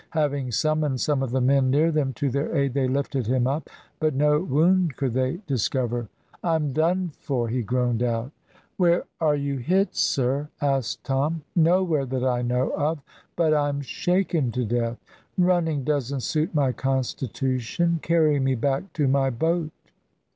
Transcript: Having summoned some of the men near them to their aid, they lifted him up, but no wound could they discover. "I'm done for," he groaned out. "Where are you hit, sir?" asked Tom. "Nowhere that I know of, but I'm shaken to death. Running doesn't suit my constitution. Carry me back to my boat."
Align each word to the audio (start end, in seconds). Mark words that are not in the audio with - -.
Having 0.15 0.51
summoned 0.53 0.99
some 0.99 1.21
of 1.21 1.29
the 1.29 1.39
men 1.41 1.69
near 1.69 1.91
them 1.91 2.11
to 2.13 2.31
their 2.31 2.55
aid, 2.57 2.73
they 2.73 2.87
lifted 2.87 3.27
him 3.27 3.45
up, 3.45 3.69
but 3.99 4.15
no 4.15 4.39
wound 4.39 4.95
could 4.97 5.13
they 5.13 5.41
discover. 5.45 6.09
"I'm 6.43 6.73
done 6.73 7.11
for," 7.19 7.47
he 7.49 7.61
groaned 7.61 8.01
out. 8.01 8.31
"Where 8.77 9.03
are 9.19 9.35
you 9.35 9.57
hit, 9.57 9.95
sir?" 9.95 10.49
asked 10.59 11.03
Tom. 11.03 11.43
"Nowhere 11.55 12.07
that 12.07 12.23
I 12.23 12.41
know 12.41 12.69
of, 12.71 12.97
but 13.35 13.53
I'm 13.53 13.81
shaken 13.81 14.51
to 14.53 14.65
death. 14.65 14.97
Running 15.37 15.83
doesn't 15.83 16.21
suit 16.21 16.55
my 16.55 16.71
constitution. 16.71 17.99
Carry 18.01 18.39
me 18.39 18.55
back 18.55 18.91
to 18.93 19.07
my 19.07 19.29
boat." 19.29 19.69